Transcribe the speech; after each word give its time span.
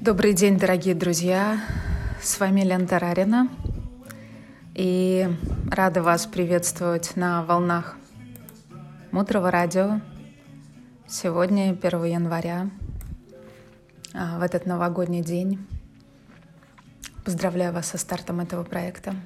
Добрый 0.00 0.32
день, 0.32 0.56
дорогие 0.58 0.94
друзья! 0.94 1.60
С 2.22 2.38
вами 2.38 2.60
Лена 2.60 2.86
Тарарина. 2.86 3.48
И 4.76 5.28
рада 5.72 6.04
вас 6.04 6.24
приветствовать 6.24 7.16
на 7.16 7.42
волнах 7.42 7.96
Мудрого 9.10 9.50
радио. 9.50 10.00
Сегодня, 11.08 11.72
1 11.72 12.04
января, 12.04 12.70
а, 14.14 14.38
в 14.38 14.42
этот 14.42 14.66
новогодний 14.66 15.22
день. 15.22 15.66
Поздравляю 17.24 17.72
вас 17.72 17.88
со 17.88 17.98
стартом 17.98 18.38
этого 18.38 18.62
проекта. 18.62 19.16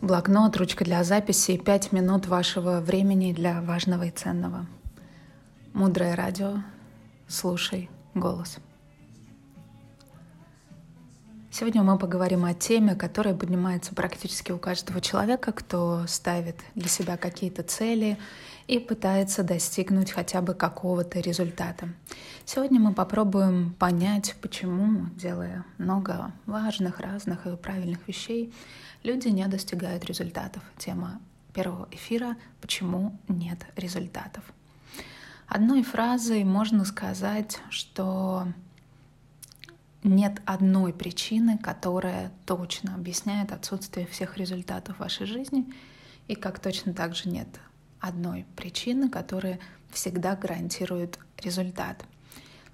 Блокнот, 0.00 0.56
ручка 0.56 0.82
для 0.82 1.04
записи 1.04 1.52
и 1.52 1.58
пять 1.58 1.92
минут 1.92 2.26
вашего 2.26 2.80
времени 2.80 3.34
для 3.34 3.60
важного 3.60 4.04
и 4.04 4.10
ценного. 4.10 4.64
Мудрое 5.74 6.14
радио. 6.14 6.62
Слушай 7.28 7.90
голос. 8.14 8.58
Сегодня 11.54 11.82
мы 11.82 11.98
поговорим 11.98 12.46
о 12.46 12.54
теме, 12.54 12.94
которая 12.94 13.34
поднимается 13.34 13.94
практически 13.94 14.52
у 14.52 14.58
каждого 14.58 15.02
человека, 15.02 15.52
кто 15.52 16.06
ставит 16.06 16.56
для 16.74 16.88
себя 16.88 17.18
какие-то 17.18 17.62
цели 17.62 18.16
и 18.68 18.78
пытается 18.78 19.42
достигнуть 19.42 20.12
хотя 20.12 20.40
бы 20.40 20.54
какого-то 20.54 21.20
результата. 21.20 21.90
Сегодня 22.46 22.80
мы 22.80 22.94
попробуем 22.94 23.74
понять, 23.74 24.34
почему, 24.40 25.10
делая 25.14 25.66
много 25.76 26.32
важных, 26.46 27.00
разных 27.00 27.46
и 27.46 27.54
правильных 27.54 28.08
вещей, 28.08 28.50
люди 29.02 29.28
не 29.28 29.46
достигают 29.46 30.06
результатов. 30.06 30.62
Тема 30.78 31.20
первого 31.52 31.86
эфира 31.90 32.36
«Почему 32.62 33.14
нет 33.28 33.58
результатов?». 33.76 34.42
Одной 35.48 35.82
фразой 35.82 36.44
можно 36.44 36.86
сказать, 36.86 37.60
что 37.68 38.46
нет 40.04 40.42
одной 40.46 40.92
причины, 40.92 41.58
которая 41.58 42.32
точно 42.46 42.94
объясняет 42.94 43.52
отсутствие 43.52 44.06
всех 44.06 44.36
результатов 44.36 44.98
вашей 44.98 45.26
жизни, 45.26 45.72
и 46.28 46.34
как 46.34 46.58
точно 46.58 46.92
так 46.92 47.14
же 47.14 47.28
нет 47.28 47.48
одной 48.00 48.46
причины, 48.56 49.08
которая 49.08 49.60
всегда 49.90 50.34
гарантирует 50.34 51.18
результат. 51.38 52.04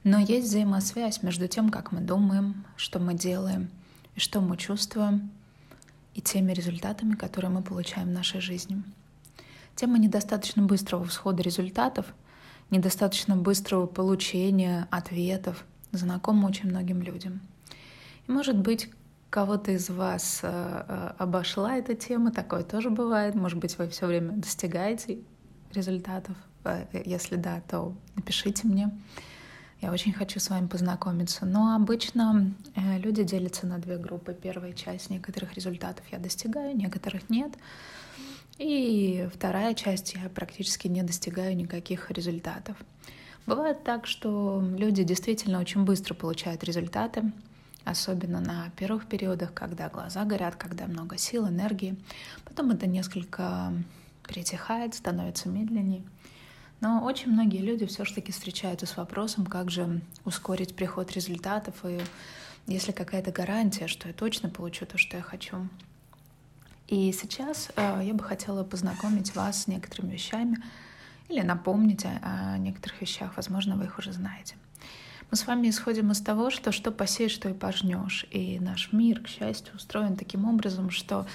Но 0.04 0.18
есть 0.18 0.46
взаимосвязь 0.46 1.22
между 1.22 1.48
тем, 1.48 1.70
как 1.70 1.92
мы 1.92 2.00
думаем, 2.00 2.64
что 2.76 2.98
мы 2.98 3.14
делаем 3.14 3.68
и 4.14 4.20
что 4.20 4.40
мы 4.40 4.56
чувствуем, 4.56 5.30
и 6.14 6.20
теми 6.20 6.52
результатами, 6.52 7.14
которые 7.14 7.50
мы 7.50 7.62
получаем 7.62 8.08
в 8.08 8.12
нашей 8.12 8.40
жизни. 8.40 8.82
Тема 9.76 9.98
недостаточно 9.98 10.62
быстрого 10.62 11.04
всхода 11.04 11.42
результатов, 11.42 12.06
недостаточно 12.70 13.36
быстрого 13.36 13.86
получения 13.86 14.88
ответов— 14.90 15.64
знакома 15.92 16.46
очень 16.46 16.68
многим 16.68 17.02
людям. 17.02 17.40
И, 18.26 18.32
может 18.32 18.56
быть, 18.56 18.90
кого-то 19.30 19.72
из 19.72 19.90
вас 19.90 20.40
э, 20.42 20.48
э, 20.88 21.12
обошла 21.18 21.76
эта 21.76 21.94
тема, 21.94 22.30
такое 22.30 22.62
тоже 22.62 22.90
бывает. 22.90 23.34
Может 23.34 23.58
быть, 23.58 23.76
вы 23.78 23.88
все 23.88 24.06
время 24.06 24.32
достигаете 24.32 25.18
результатов. 25.72 26.36
Э, 26.64 26.86
если 27.04 27.36
да, 27.36 27.60
то 27.68 27.94
напишите 28.16 28.66
мне. 28.66 28.90
Я 29.80 29.92
очень 29.92 30.12
хочу 30.12 30.40
с 30.40 30.50
вами 30.50 30.66
познакомиться. 30.66 31.46
Но 31.46 31.76
обычно 31.76 32.52
люди 32.74 33.22
делятся 33.22 33.64
на 33.64 33.78
две 33.78 33.96
группы. 33.96 34.34
Первая 34.34 34.72
часть 34.72 35.08
некоторых 35.08 35.54
результатов 35.54 36.04
я 36.10 36.18
достигаю, 36.18 36.76
некоторых 36.76 37.30
нет. 37.30 37.52
И 38.58 39.28
вторая 39.32 39.74
часть 39.74 40.14
я 40.14 40.28
практически 40.30 40.88
не 40.88 41.04
достигаю 41.04 41.54
никаких 41.54 42.10
результатов. 42.10 42.76
Бывает 43.48 43.82
так, 43.82 44.06
что 44.06 44.62
люди 44.76 45.02
действительно 45.04 45.58
очень 45.58 45.84
быстро 45.84 46.12
получают 46.12 46.62
результаты, 46.64 47.32
особенно 47.82 48.40
на 48.40 48.68
первых 48.76 49.06
периодах, 49.06 49.54
когда 49.54 49.88
глаза 49.88 50.26
горят, 50.26 50.56
когда 50.56 50.86
много 50.86 51.16
сил, 51.16 51.48
энергии. 51.48 51.96
Потом 52.44 52.72
это 52.72 52.86
несколько 52.86 53.72
перетихает, 54.28 54.94
становится 54.94 55.48
медленнее. 55.48 56.02
Но 56.82 57.02
очень 57.02 57.32
многие 57.32 57.62
люди 57.62 57.86
все-таки 57.86 58.32
встречаются 58.32 58.84
с 58.84 58.98
вопросом, 58.98 59.46
как 59.46 59.70
же 59.70 60.02
ускорить 60.26 60.76
приход 60.76 61.10
результатов, 61.12 61.86
и 61.86 62.00
есть 62.66 62.86
ли 62.86 62.92
какая-то 62.92 63.32
гарантия, 63.32 63.86
что 63.86 64.08
я 64.08 64.14
точно 64.14 64.50
получу 64.50 64.84
то, 64.84 64.98
что 64.98 65.16
я 65.16 65.22
хочу. 65.22 65.66
И 66.86 67.10
сейчас 67.12 67.70
э, 67.76 68.02
я 68.04 68.12
бы 68.12 68.22
хотела 68.22 68.62
познакомить 68.62 69.34
вас 69.34 69.62
с 69.62 69.66
некоторыми 69.68 70.12
вещами, 70.12 70.58
или 71.28 71.40
напомнить 71.40 72.04
о, 72.04 72.56
некоторых 72.58 73.00
вещах, 73.00 73.32
возможно, 73.36 73.76
вы 73.76 73.84
их 73.84 73.98
уже 73.98 74.12
знаете. 74.12 74.56
Мы 75.30 75.36
с 75.36 75.46
вами 75.46 75.68
исходим 75.68 76.10
из 76.10 76.22
того, 76.22 76.48
что 76.48 76.72
что 76.72 76.90
посеешь, 76.90 77.32
что 77.32 77.50
и 77.50 77.52
пожнешь. 77.52 78.26
И 78.30 78.58
наш 78.60 78.92
мир, 78.92 79.20
к 79.20 79.28
счастью, 79.28 79.74
устроен 79.76 80.16
таким 80.16 80.46
образом, 80.46 80.88
что 80.90 81.26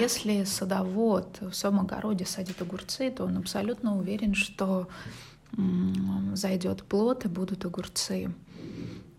если 0.00 0.44
садовод 0.44 1.40
в 1.42 1.52
своем 1.52 1.80
огороде 1.80 2.24
садит 2.24 2.62
огурцы, 2.62 3.10
то 3.10 3.24
он 3.24 3.36
абсолютно 3.36 3.98
уверен, 3.98 4.34
что 4.34 4.88
зайдет 6.32 6.82
плод 6.84 7.26
и 7.26 7.28
будут 7.28 7.66
огурцы. 7.66 8.32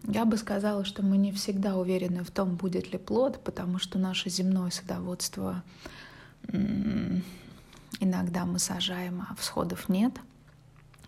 Я 0.07 0.25
бы 0.25 0.37
сказала, 0.37 0.83
что 0.83 1.03
мы 1.03 1.17
не 1.17 1.31
всегда 1.31 1.75
уверены 1.75 2.23
в 2.23 2.31
том, 2.31 2.55
будет 2.55 2.91
ли 2.91 2.97
плод, 2.97 3.43
потому 3.43 3.77
что 3.77 3.99
наше 3.99 4.29
земное 4.29 4.71
садоводство 4.71 5.63
Иногда 7.99 8.45
мы 8.45 8.59
сажаем, 8.59 9.25
а 9.29 9.35
всходов 9.35 9.89
нет. 9.89 10.13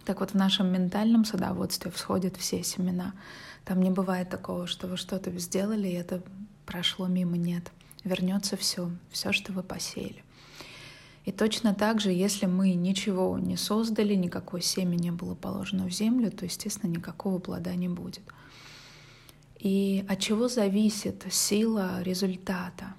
Так 0.05 0.21
вот, 0.21 0.31
в 0.31 0.35
нашем 0.35 0.71
ментальном 0.71 1.23
садоводстве 1.23 1.91
всходят 1.91 2.37
все 2.37 2.63
семена. 2.63 3.13
Там 3.63 3.81
не 3.81 3.91
бывает 3.91 4.29
такого, 4.29 4.65
что 4.65 4.87
вы 4.87 4.97
что-то 4.97 5.31
сделали, 5.37 5.87
и 5.87 5.93
это 5.93 6.23
прошло 6.65 7.07
мимо. 7.07 7.37
Нет. 7.37 7.71
Вернется 8.03 8.57
все, 8.57 8.89
все, 9.11 9.31
что 9.31 9.51
вы 9.51 9.61
посеяли. 9.61 10.23
И 11.25 11.31
точно 11.31 11.75
так 11.75 12.01
же, 12.01 12.11
если 12.11 12.47
мы 12.47 12.73
ничего 12.73 13.37
не 13.37 13.55
создали, 13.55 14.15
никакое 14.15 14.61
семя 14.61 14.95
не 14.95 15.11
было 15.11 15.35
положено 15.35 15.85
в 15.85 15.91
землю, 15.91 16.31
то, 16.31 16.45
естественно, 16.45 16.89
никакого 16.89 17.37
плода 17.37 17.75
не 17.75 17.89
будет. 17.89 18.23
И 19.59 20.05
от 20.09 20.19
чего 20.19 20.47
зависит 20.47 21.25
сила 21.29 22.01
результата? 22.01 22.95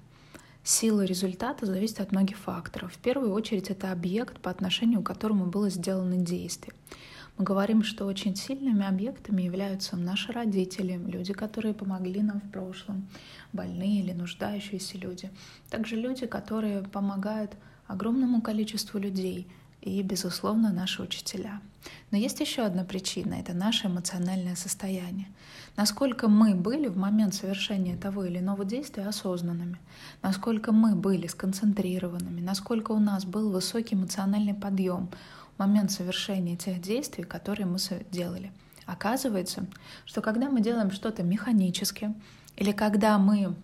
Сила 0.63 1.03
результата 1.03 1.65
зависит 1.65 1.99
от 1.99 2.11
многих 2.11 2.37
факторов. 2.37 2.93
В 2.93 2.97
первую 2.99 3.33
очередь 3.33 3.71
это 3.71 3.91
объект, 3.91 4.39
по 4.39 4.51
отношению 4.51 5.01
к 5.01 5.07
которому 5.07 5.47
было 5.47 5.69
сделано 5.69 6.17
действие. 6.17 6.75
Мы 7.37 7.45
говорим, 7.45 7.81
что 7.81 8.05
очень 8.05 8.35
сильными 8.35 8.85
объектами 8.85 9.41
являются 9.41 9.97
наши 9.97 10.31
родители, 10.31 11.01
люди, 11.07 11.33
которые 11.33 11.73
помогли 11.73 12.21
нам 12.21 12.41
в 12.41 12.51
прошлом, 12.51 13.07
больные 13.53 14.01
или 14.01 14.11
нуждающиеся 14.11 14.99
люди. 14.99 15.31
Также 15.71 15.95
люди, 15.95 16.27
которые 16.27 16.83
помогают 16.83 17.53
огромному 17.87 18.41
количеству 18.41 18.99
людей— 18.99 19.47
и, 19.81 20.01
безусловно, 20.03 20.71
наши 20.71 21.01
учителя. 21.01 21.59
Но 22.11 22.17
есть 22.17 22.39
еще 22.39 22.63
одна 22.63 22.83
причина— 22.83 23.33
это 23.39 23.53
наше 23.53 23.87
эмоциональное 23.87 24.55
состояние. 24.55 25.27
Насколько 25.77 26.27
мы 26.27 26.53
были 26.53 26.87
в 26.87 26.97
момент 26.97 27.33
совершения 27.33 27.97
того 27.97 28.25
или 28.25 28.39
иного 28.39 28.65
действия 28.65 29.07
осознанными, 29.07 29.79
насколько 30.21 30.71
мы 30.71 30.95
были 30.95 31.27
сконцентрированными, 31.27 32.41
насколько 32.41 32.91
у 32.91 32.99
нас 32.99 33.25
был 33.25 33.51
высокий 33.51 33.95
эмоциональный 33.95 34.53
подъем 34.53 35.09
в 35.55 35.59
момент 35.59 35.91
совершения 35.91 36.55
тех 36.55 36.81
действий, 36.81 37.23
которые 37.23 37.65
мы 37.65 37.79
делали. 38.11 38.51
Оказывается, 38.85 39.65
что 40.05 40.21
когда 40.21 40.49
мы 40.49 40.61
делаем 40.61 40.91
что-то 40.91 41.23
механически, 41.23 42.13
или 42.57 42.71
когда 42.73 43.17
мы 43.17 43.55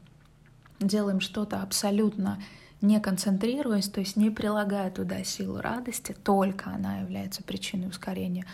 делаем 0.80 1.20
что-то 1.20 1.62
абсолютно 1.62 2.40
не 2.82 3.00
концентрируясь, 3.00 3.90
то 3.90 4.00
есть 4.00 4.16
не 4.18 4.30
прилагая 4.30 4.92
туда 4.92 5.24
силу 5.24 5.60
радости, 5.60 6.16
только 6.24 6.70
она 6.70 7.00
является 7.00 7.42
причиной 7.42 7.88
ускорения 7.88 8.46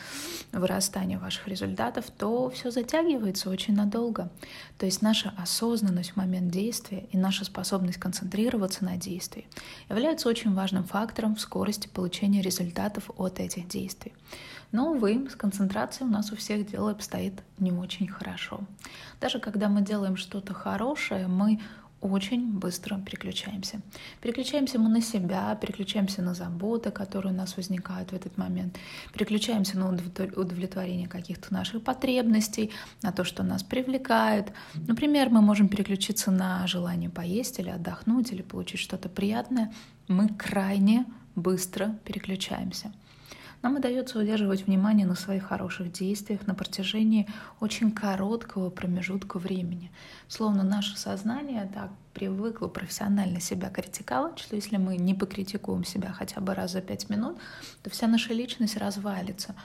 вырастания 0.52 1.20
ваших 1.20 1.48
результатов, 1.48 2.06
то 2.18 2.50
все 2.50 2.72
затягивается 2.72 3.50
очень 3.50 3.76
надолго. 3.76 4.30
То 4.78 4.86
есть 4.86 5.02
наша 5.02 5.34
осознанность 5.38 6.12
в 6.12 6.16
момент 6.16 6.52
действия 6.52 7.06
и 7.12 7.18
наша 7.18 7.44
способность 7.44 8.00
концентрироваться 8.00 8.86
на 8.86 8.98
действии 8.98 9.46
являются 9.90 10.30
очень 10.30 10.54
важным 10.54 10.86
фактором 10.86 11.36
в 11.36 11.42
скорости 11.42 11.88
получения 11.88 12.42
результатов 12.42 13.10
от 13.18 13.40
этих 13.40 13.68
действий. 13.68 14.14
Но, 14.72 14.92
увы, 14.92 15.30
с 15.30 15.36
концентрацией 15.36 16.10
у 16.10 16.12
нас 16.12 16.32
у 16.32 16.36
всех 16.36 16.66
дело 16.66 16.92
обстоит 16.92 17.44
не 17.60 17.72
очень 17.72 18.08
хорошо. 18.08 18.62
Даже 19.22 19.40
когда 19.40 19.70
мы 19.70 19.82
делаем 19.82 20.18
что-то 20.18 20.56
хорошее, 20.56 21.28
мы 21.28 21.62
очень 22.04 22.52
быстро 22.52 22.98
переключаемся. 23.00 23.82
Переключаемся 24.22 24.78
мы 24.80 24.90
на 24.90 25.02
себя, 25.02 25.56
переключаемся 25.56 26.22
на 26.22 26.34
заботы, 26.34 26.92
которые 26.92 27.34
у 27.34 27.36
нас 27.36 27.58
возникают 27.58 28.12
в 28.12 28.16
этот 28.16 28.38
момент, 28.38 28.78
переключаемся 29.14 29.78
на 29.78 29.90
удовлетворение 29.90 31.08
каких-то 31.08 31.54
наших 31.54 31.84
потребностей, 31.84 32.72
на 33.02 33.12
то, 33.12 33.24
что 33.24 33.44
нас 33.44 33.64
привлекает. 33.64 34.52
Например, 34.76 35.30
мы 35.30 35.42
можем 35.42 35.68
переключиться 35.68 36.32
на 36.32 36.68
желание 36.68 37.10
поесть 37.10 37.60
или 37.60 37.70
отдохнуть, 37.70 38.32
или 38.32 38.42
получить 38.42 38.80
что-то 38.80 39.10
приятное. 39.10 39.74
Мы 40.08 40.28
крайне 40.30 41.06
быстро 41.36 41.98
переключаемся. 42.04 42.92
Нам 43.64 43.78
удается 43.78 44.20
удерживать 44.20 44.68
внимание 44.68 45.08
на 45.08 45.16
своих 45.16 45.46
хороших 45.46 45.90
действиях 45.90 46.46
на 46.48 46.54
протяжении 46.54 47.30
очень 47.62 47.94
короткого 47.94 48.70
промежутка 48.70 49.40
времени. 49.40 49.90
Словно 50.28 50.64
наше 50.64 50.98
сознание 50.98 51.72
так 51.74 51.90
привыкло 52.14 52.68
профессионально 52.68 53.40
себя 53.40 53.70
критиковать, 53.70 54.38
что 54.38 54.58
если 54.58 54.76
мы 54.76 54.98
не 54.98 55.16
покритикуем 55.16 55.86
себя 55.86 56.12
хотя 56.12 56.42
бы 56.42 56.54
раз 56.54 56.74
за 56.74 56.82
пять 56.82 57.10
минут, 57.10 57.38
то 57.84 57.90
вся 57.90 58.08
наша 58.08 58.34
личность 58.34 58.76
развалится. 58.76 59.56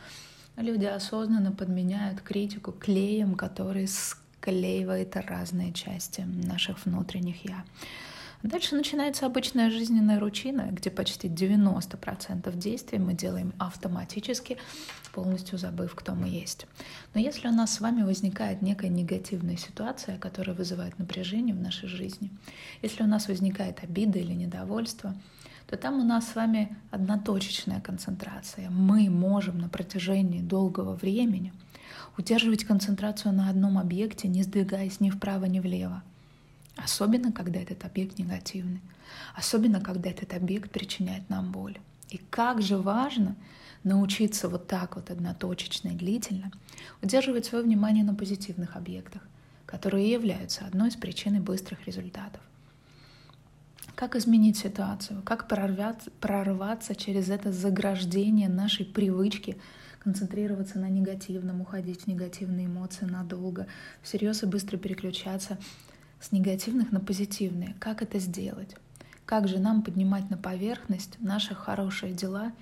Люди 0.56 0.85
осознанно 0.85 1.50
подменяют 1.50 2.21
критику 2.21 2.71
клеем, 2.71 3.35
который 3.35 3.89
склеивает 3.89 5.17
разные 5.17 5.73
части 5.73 6.21
наших 6.21 6.87
внутренних 6.87 7.45
«я». 7.45 7.65
Дальше 8.44 8.76
начинается 8.76 9.26
обычная 9.26 9.69
жизненная 9.69 10.20
рутина, 10.20 10.69
где 10.70 10.90
почти 10.90 11.29
90% 11.29 12.56
действий 12.56 12.99
мы 12.99 13.14
делаем 13.14 13.52
автоматически, 13.58 14.58
полностью 15.12 15.58
забыв, 15.58 15.96
кто 15.96 16.14
мы 16.14 16.29
есть. 16.29 16.67
Но 17.14 17.20
если 17.20 17.49
у 17.49 17.52
нас 17.52 17.75
с 17.75 17.81
вами 17.81 18.02
возникает 18.02 18.62
некая 18.62 18.90
негативная 18.90 19.56
ситуация, 19.56 20.19
которая 20.19 20.55
вызывает 20.55 20.96
напряжение 21.00 21.52
в 21.52 21.61
нашей 21.61 21.88
жизни, 21.88 22.31
если 22.81 23.02
у 23.02 23.08
нас 23.08 23.26
возникает 23.26 23.82
обида 23.82 24.20
или 24.20 24.32
недовольство, 24.35 25.17
то 25.67 25.76
там 25.76 25.99
у 25.99 26.05
нас 26.05 26.29
с 26.29 26.37
вами 26.37 26.76
одноточечная 26.93 27.81
концентрация. 27.81 28.70
Мы 28.70 29.11
можем 29.11 29.58
на 29.58 29.69
протяжении 29.69 30.40
долгого 30.40 30.94
времени 30.94 31.52
удерживать 32.17 32.64
концентрацию 32.64 33.35
на 33.35 33.50
одном 33.50 33.79
объекте, 33.79 34.29
не 34.29 34.44
сдвигаясь 34.44 35.00
ни 35.00 35.11
вправо, 35.11 35.46
ни 35.46 35.58
влево. 35.58 36.05
Особенно, 36.78 37.32
когда 37.32 37.60
этот 37.60 37.84
объект 37.84 38.19
негативный. 38.19 38.80
Особенно, 39.34 39.80
когда 39.80 40.10
этот 40.10 40.32
объект 40.32 40.70
причиняет 40.70 41.28
нам 41.28 41.50
боль. 41.50 41.78
И 42.08 42.19
как 42.30 42.62
же 42.62 42.78
важно 42.78 43.34
научиться 43.82 44.48
вот 44.48 44.66
так 44.66 44.96
вот 44.96 45.10
одноточечно 45.10 45.88
и 45.88 45.96
длительно 45.96 46.50
удерживать 47.02 47.46
свое 47.46 47.64
внимание 47.64 48.04
на 48.04 48.14
позитивных 48.14 48.76
объектах, 48.76 49.22
которые 49.66 50.10
являются 50.10 50.64
одной 50.64 50.88
из 50.88 50.96
причин 50.96 51.42
быстрых 51.42 51.84
результатов. 51.86 52.40
Как 53.94 54.14
изменить 54.14 54.56
ситуацию? 54.56 55.22
Как 55.22 55.48
прорваться, 55.48 56.10
прорваться 56.20 56.94
через 56.94 57.28
это 57.28 57.50
заграждение 57.50 58.48
нашей 58.48 58.86
привычки 58.86 59.56
концентрироваться 59.98 60.78
на 60.78 60.88
негативном, 60.88 61.60
уходить 61.60 62.02
в 62.02 62.06
негативные 62.06 62.66
эмоции 62.66 63.04
надолго, 63.04 63.66
всерьез 64.02 64.44
и 64.44 64.46
быстро 64.46 64.76
переключаться 64.76 65.58
с 66.20 66.32
негативных 66.32 66.93
на 66.93 67.00
позитивные. 67.00 67.75
Как 67.79 68.03
это 68.03 68.19
сделать? 68.19 68.75
Как 69.25 69.47
же 69.47 69.59
нам 69.59 69.82
поднимать 69.82 70.31
на 70.31 70.37
поверхность 70.37 71.17
наши 71.20 71.55
хорошие 71.55 72.12
дела, 72.12 72.53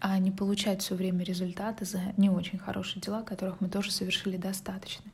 а 0.00 0.18
не 0.18 0.30
получать 0.30 0.82
все 0.82 0.94
время 0.94 1.24
результаты 1.24 1.84
за 1.84 2.00
не 2.16 2.28
очень 2.28 2.58
хорошие 2.58 3.00
дела, 3.00 3.22
которых 3.22 3.60
мы 3.60 3.68
тоже 3.68 3.90
совершили 3.90 4.36
достаточно? 4.36 5.10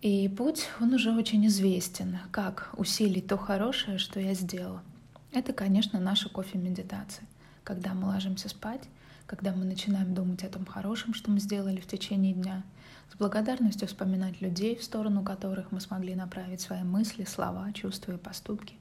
И 0.00 0.28
путь, 0.28 0.68
он 0.80 0.94
уже 0.94 1.12
очень 1.12 1.46
известен. 1.46 2.18
Как 2.30 2.70
усилить 2.76 3.26
то 3.26 3.36
хорошее, 3.36 3.98
что 3.98 4.18
я 4.18 4.32
сделала? 4.32 4.82
Это, 5.32 5.52
конечно, 5.52 6.00
наша 6.00 6.28
кофе-медитация. 6.28 7.26
Когда 7.64 7.92
мы 7.92 8.06
ложимся 8.06 8.48
спать, 8.48 8.82
когда 9.26 9.52
мы 9.52 9.64
начинаем 9.64 10.14
думать 10.14 10.42
о 10.44 10.48
том 10.48 10.64
хорошем, 10.64 11.12
что 11.12 11.30
мы 11.30 11.38
сделали 11.38 11.80
в 11.80 11.86
течение 11.86 12.32
дня— 12.32 12.62
с 13.12 13.16
благодарностью 13.16 13.88
вспоминать 13.88 14.40
людей, 14.40 14.76
в 14.76 14.84
сторону 14.84 15.22
которых 15.22 15.72
мы 15.72 15.80
смогли 15.80 16.14
направить 16.14 16.60
свои 16.60 16.82
мысли, 16.82 17.24
слова, 17.24 17.72
чувства 17.72 18.12
и 18.12 18.18
поступки. 18.18 18.74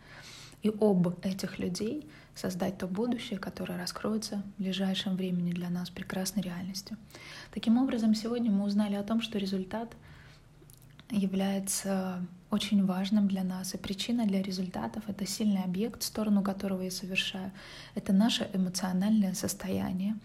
И 0.61 0.69
об 0.69 1.07
этих 1.25 1.57
людей 1.59 2.09
создать 2.35 2.77
то 2.77 2.87
будущее, 2.87 3.39
которое 3.39 3.77
раскроется 3.77 4.43
в 4.57 4.61
ближайшем 4.61 5.15
времени 5.15 5.51
для 5.51 5.69
нас 5.69 5.89
прекрасной 5.89 6.43
реальностью. 6.43 6.97
Таким 7.53 7.77
образом, 7.77 8.13
сегодня 8.13 8.51
мы 8.51 8.65
узнали 8.65 8.95
о 8.95 9.03
том, 9.03 9.21
что 9.21 9.37
результат 9.37 9.95
является 11.09 12.25
очень 12.51 12.85
важным 12.85 13.27
для 13.27 13.43
нас. 13.43 13.73
И 13.73 13.77
причина 13.77 14.25
для 14.25 14.41
результатов— 14.41 15.03
это 15.07 15.25
сильный 15.25 15.63
объект, 15.63 16.03
сторону 16.03 16.43
которого 16.43 16.81
я 16.81 16.91
совершаю. 16.91 17.51
Это 17.95 18.13
наше 18.13 18.49
эмоциональное 18.53 19.33
состояние, 19.33 20.15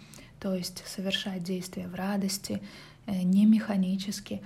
то 0.40 0.54
есть 0.54 0.84
совершать 0.86 1.42
действия 1.42 1.86
в 1.86 1.94
радости, 1.94 2.62
не 3.06 3.46
механически. 3.46 4.42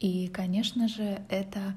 И, 0.00 0.28
конечно 0.28 0.88
же, 0.88 1.22
это 1.28 1.74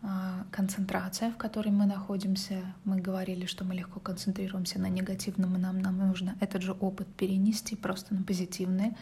а, 0.00 0.44
концентрация, 0.52 1.30
в 1.30 1.36
которой 1.36 1.70
мы 1.70 1.84
находимся. 1.86 2.62
Мы 2.84 3.00
говорили, 3.00 3.46
что 3.46 3.64
мы 3.64 3.74
легко 3.74 3.98
концентрируемся 3.98 4.78
на 4.78 4.88
негативном, 4.88 5.56
и 5.56 5.58
нам, 5.58 5.80
нам 5.80 5.98
нужно 5.98 6.36
этот 6.40 6.62
же 6.62 6.72
опыт 6.72 7.08
перенести 7.08 7.74
просто 7.74 8.14
на 8.14 8.22
позитивные. 8.22 8.96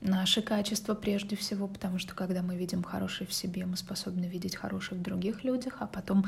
Наши 0.00 0.40
качества 0.40 0.94
прежде 0.94 1.36
всего, 1.36 1.66
потому 1.66 1.98
что 1.98 2.14
когда 2.14 2.42
мы 2.42 2.56
видим 2.56 2.82
хорошее 2.82 3.28
в 3.28 3.34
себе, 3.34 3.66
мы 3.66 3.76
способны 3.76 4.26
видеть 4.26 4.56
хорошее 4.56 5.00
в 5.00 5.02
других 5.02 5.42
людях, 5.44 5.76
а 5.80 5.86
потом, 5.86 6.24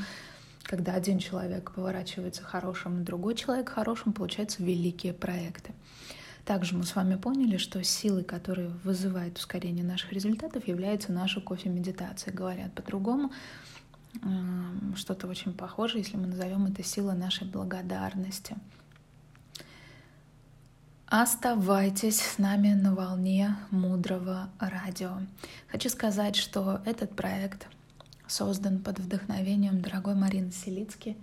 когда 0.63 0.93
один 0.93 1.17
человек 1.17 1.71
поворачивается 1.71 2.43
хорошим, 2.43 3.05
другой 3.05 3.35
человек 3.35 3.69
хорошим, 3.69 4.13
получаются 4.13 4.61
великие 4.61 5.13
проекты. 5.13 5.71
Также 6.45 6.75
мы 6.75 6.83
с 6.83 6.95
вами 6.95 7.15
поняли, 7.15 7.55
что 7.55 7.81
силой, 7.83 8.23
которые 8.25 8.69
вызывают 8.83 9.37
ускорение 9.37 9.85
наших 9.85 10.11
результатов, 10.11 10.67
является 10.67 11.13
наша 11.13 11.39
кофе-медитация. 11.39 12.33
Говорят 12.33 12.73
по-другому, 12.73 13.31
что-то 14.95 15.27
очень 15.27 15.53
похожее, 15.53 16.03
если 16.03 16.17
мы 16.17 16.27
назовем 16.27 16.65
это 16.65 16.83
сила 16.83 17.13
нашей 17.13 17.47
благодарности. 17.47 18.57
Оставайтесь 21.07 22.19
с 22.19 22.37
нами 22.39 22.73
на 22.73 22.93
волне 22.93 23.55
мудрого 23.71 24.49
радио. 24.59 25.19
Хочу 25.69 25.87
сказать, 25.89 26.35
что 26.35 26.81
этот 26.85 27.15
проект 27.15 27.67
создан 28.27 28.79
под 28.79 28.99
вдохновением 28.99 29.81
дорогой 29.81 30.15
Марины 30.15 30.51
Селицки, 30.51 31.15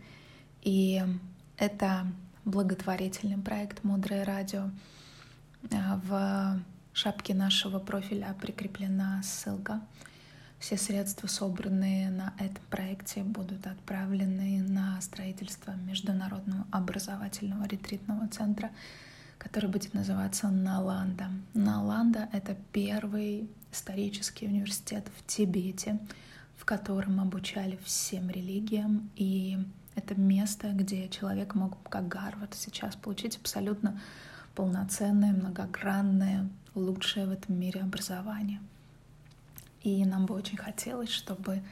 и 0.62 1.02
это 1.58 2.06
благотворительный 2.44 3.38
проект 3.38 3.84
«Мудрое 3.84 4.24
радио», 4.24 4.70
в 5.62 6.60
шапке 6.92 7.34
нашего 7.34 7.78
профиля 7.78 8.34
прикреплена 8.40 9.22
ссылка. 9.22 9.80
Все 10.58 10.76
средства, 10.76 11.26
собранные 11.26 12.10
на 12.10 12.34
этом 12.38 12.62
проекте, 12.68 13.22
будут 13.22 13.66
отправлены 13.66 14.62
на 14.62 15.00
строительство 15.00 15.72
Международного 15.72 16.66
образовательного 16.70 17.64
ретритного 17.66 18.28
центра, 18.28 18.70
который 19.38 19.70
будет 19.70 19.94
называться 19.94 20.48
Наланда. 20.48 21.30
Наланда— 21.54 22.28
это 22.32 22.56
первый 22.72 23.48
исторический 23.72 24.46
университет 24.46 25.06
в 25.16 25.26
Тибете, 25.26 25.98
в 26.58 26.66
котором 26.66 27.20
обучали 27.20 27.78
всем 27.82 28.28
религиям, 28.28 29.10
и 29.16 29.58
это 29.94 30.14
место, 30.14 30.72
где 30.72 31.08
человек 31.08 31.54
мог, 31.54 31.78
как 31.88 32.06
Гарвард, 32.06 32.54
сейчас 32.54 32.96
получить 32.96 33.38
абсолютно 33.38 33.98
полноценное, 34.60 35.32
многогранное, 35.32 36.46
лучшее 36.74 37.24
в 37.24 37.30
этом 37.30 37.58
мире 37.58 37.80
образование. 37.80 38.60
И 39.82 40.04
нам 40.04 40.26
бы 40.26 40.34
очень 40.34 40.58
хотелось, 40.58 41.08
чтобы 41.08 41.62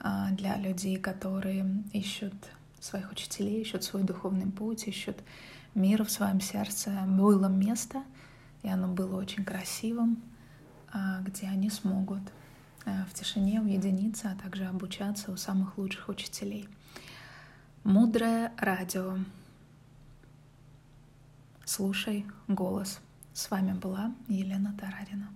а, 0.00 0.32
для 0.32 0.56
людей, 0.56 0.96
которые 0.96 1.84
ищут 1.92 2.34
своих 2.80 3.12
учителей, 3.12 3.62
ищут 3.62 3.84
свой 3.84 4.02
духовный 4.02 4.50
путь, 4.50 4.88
ищут 4.88 5.18
мир 5.76 6.04
в 6.04 6.10
своем 6.10 6.40
сердце, 6.40 6.90
было 7.06 7.46
место, 7.46 8.02
и 8.64 8.68
оно 8.68 8.88
было 8.88 9.20
очень 9.20 9.44
красивым, 9.44 10.20
а, 10.92 11.20
где 11.20 11.46
они 11.46 11.70
смогут 11.70 12.22
а, 12.84 13.06
в 13.08 13.14
тишине 13.14 13.60
уединиться, 13.60 14.32
а 14.32 14.42
также 14.42 14.64
обучаться 14.64 15.30
у 15.30 15.36
самых 15.36 15.78
лучших 15.78 16.08
учителей. 16.08 16.68
Мудрое 17.84 18.50
радио 18.58 19.16
Слушай 21.64 22.26
голос. 22.48 23.00
С 23.32 23.50
вами 23.50 23.72
была 23.72 24.14
Елена 24.28 24.76
Тарарина. 24.78 25.30